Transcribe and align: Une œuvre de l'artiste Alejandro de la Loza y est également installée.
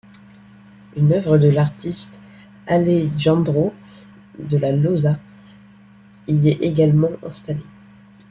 Une 0.95 1.13
œuvre 1.13 1.37
de 1.37 1.47
l'artiste 1.47 2.19
Alejandro 2.65 3.71
de 4.39 4.57
la 4.57 4.71
Loza 4.71 5.19
y 6.27 6.49
est 6.49 6.61
également 6.63 7.11
installée. 7.23 7.61